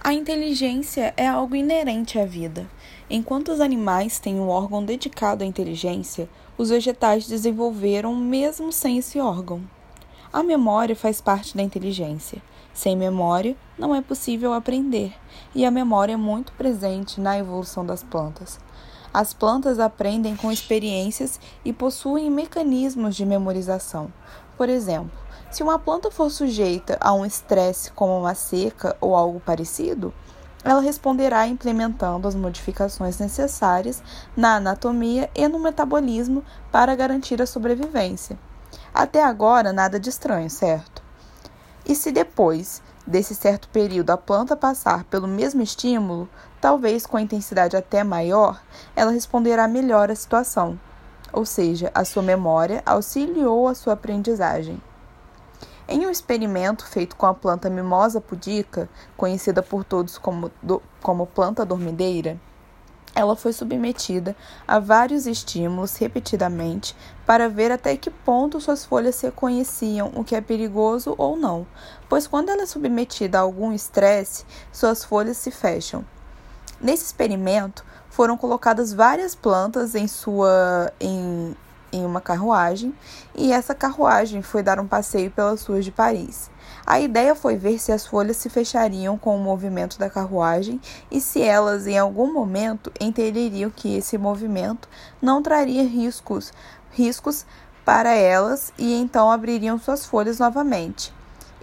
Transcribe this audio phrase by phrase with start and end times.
[0.00, 2.70] A inteligência é algo inerente à vida.
[3.10, 9.18] Enquanto os animais têm um órgão dedicado à inteligência, os vegetais desenvolveram mesmo sem esse
[9.18, 9.60] órgão.
[10.32, 12.40] A memória faz parte da inteligência.
[12.72, 15.12] Sem memória, não é possível aprender,
[15.52, 18.60] e a memória é muito presente na evolução das plantas.
[19.12, 24.12] As plantas aprendem com experiências e possuem mecanismos de memorização.
[24.56, 25.10] Por exemplo,
[25.50, 30.12] se uma planta for sujeita a um estresse como uma seca ou algo parecido,
[30.62, 34.02] ela responderá implementando as modificações necessárias
[34.36, 38.38] na anatomia e no metabolismo para garantir a sobrevivência.
[38.92, 41.02] Até agora, nada de estranho, certo?
[41.86, 46.28] E se depois desse certo período a planta passar pelo mesmo estímulo,
[46.60, 48.60] talvez com intensidade até maior,
[48.94, 50.78] ela responderá melhor à situação,
[51.32, 54.82] ou seja, a sua memória auxiliou a sua aprendizagem.
[55.90, 61.26] Em um experimento feito com a planta Mimosa pudica, conhecida por todos como, do, como
[61.26, 62.38] planta dormideira,
[63.14, 70.12] ela foi submetida a vários estímulos repetidamente para ver até que ponto suas folhas reconheciam
[70.14, 71.66] o que é perigoso ou não,
[72.06, 76.04] pois quando ela é submetida a algum estresse, suas folhas se fecham.
[76.78, 81.56] Nesse experimento, foram colocadas várias plantas em sua em
[81.92, 82.94] em uma carruagem
[83.34, 86.50] e essa carruagem foi dar um passeio pelas ruas de Paris.
[86.86, 91.20] A ideia foi ver se as folhas se fechariam com o movimento da carruagem e
[91.20, 94.88] se elas, em algum momento, entenderiam que esse movimento
[95.20, 96.52] não traria riscos,
[96.90, 97.44] riscos
[97.84, 101.12] para elas e então abririam suas folhas novamente.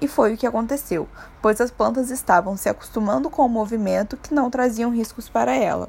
[0.00, 1.08] E foi o que aconteceu,
[1.40, 5.88] pois as plantas estavam se acostumando com o movimento que não traziam riscos para ela.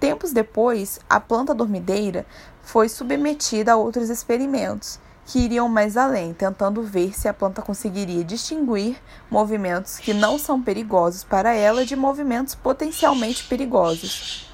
[0.00, 2.24] Tempos depois, a planta dormideira
[2.62, 8.24] foi submetida a outros experimentos que iriam mais além, tentando ver se a planta conseguiria
[8.24, 8.96] distinguir
[9.30, 14.48] movimentos que não são perigosos para ela de movimentos potencialmente perigosos.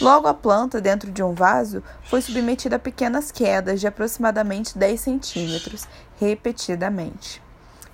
[0.00, 5.00] Logo, a planta, dentro de um vaso, foi submetida a pequenas quedas de aproximadamente 10
[5.00, 5.88] centímetros,
[6.20, 7.42] repetidamente.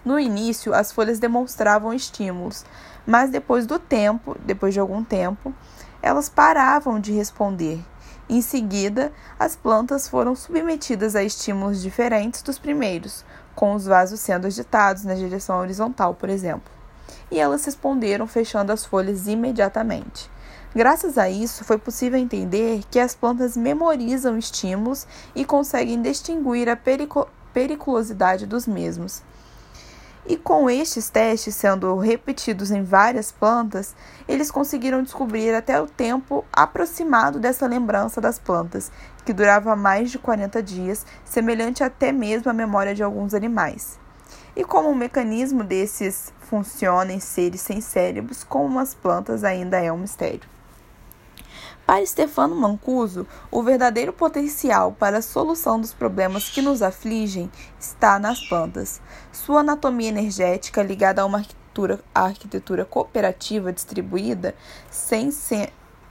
[0.05, 2.65] No início, as folhas demonstravam estímulos,
[3.07, 5.55] mas depois do tempo, depois de algum tempo,
[6.03, 7.83] elas paravam de responder.
[8.29, 14.47] Em seguida, as plantas foram submetidas a estímulos diferentes dos primeiros, com os vasos sendo
[14.47, 16.71] agitados na direção horizontal, por exemplo.
[17.31, 20.31] E elas responderam fechando as folhas imediatamente.
[20.75, 26.79] Graças a isso, foi possível entender que as plantas memorizam estímulos e conseguem distinguir a
[27.55, 29.23] periculosidade dos mesmos.
[30.27, 33.95] E com estes testes sendo repetidos em várias plantas,
[34.27, 38.91] eles conseguiram descobrir até o tempo aproximado dessa lembrança das plantas,
[39.27, 43.99] que durava mais de 40 dias, semelhante até mesmo à memória de alguns animais.
[44.57, 49.93] E como o mecanismo desses funciona em seres sem cérebros, como as plantas, ainda é
[49.93, 50.54] um mistério.
[51.95, 58.19] Para Stefano Mancuso, o verdadeiro potencial para a solução dos problemas que nos afligem está
[58.19, 59.01] nas plantas.
[59.31, 64.57] Sua anatomia energética, ligada a uma arquitetura, a arquitetura cooperativa distribuída,
[64.91, 65.31] sem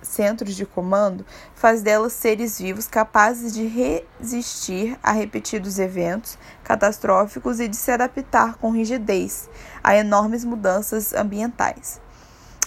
[0.02, 7.68] centros de comando, faz delas seres vivos capazes de resistir a repetidos eventos catastróficos e
[7.68, 9.50] de se adaptar com rigidez
[9.84, 12.03] a enormes mudanças ambientais.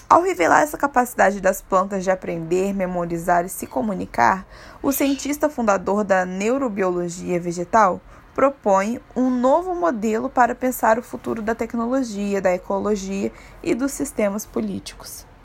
[0.09, 4.47] Ao revelar essa capacidade das plantas de aprender, memorizar e se comunicar,
[4.81, 7.99] o cientista fundador da neurobiologia vegetal
[8.33, 14.45] propõe um novo modelo para pensar o futuro da tecnologia, da ecologia e dos sistemas
[14.45, 15.26] políticos.